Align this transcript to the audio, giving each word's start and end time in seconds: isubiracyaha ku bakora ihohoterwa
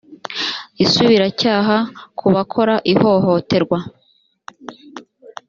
isubiracyaha 0.83 1.77
ku 2.17 2.25
bakora 2.35 2.75
ihohoterwa 2.93 3.79